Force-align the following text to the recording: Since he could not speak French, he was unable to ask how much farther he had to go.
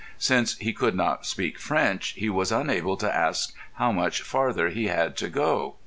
Since 0.17 0.57
he 0.57 0.73
could 0.73 0.95
not 0.95 1.27
speak 1.27 1.59
French, 1.59 2.13
he 2.17 2.27
was 2.27 2.51
unable 2.51 2.97
to 2.97 3.15
ask 3.15 3.53
how 3.73 3.91
much 3.91 4.23
farther 4.23 4.69
he 4.69 4.87
had 4.87 5.15
to 5.17 5.29
go. 5.29 5.75